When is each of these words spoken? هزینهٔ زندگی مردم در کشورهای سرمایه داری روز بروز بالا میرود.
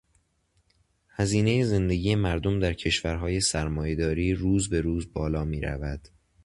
هزینهٔ 1.15 1.63
زندگی 1.65 2.15
مردم 2.15 2.59
در 2.59 2.73
کشورهای 2.73 3.41
سرمایه 3.41 3.95
داری 3.95 4.33
روز 4.33 4.69
بروز 4.69 5.13
بالا 5.13 5.45
میرود. 5.45 6.07